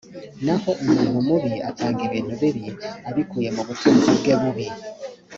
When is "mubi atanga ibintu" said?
1.27-2.33